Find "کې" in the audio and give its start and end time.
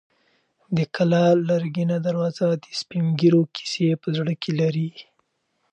4.41-4.51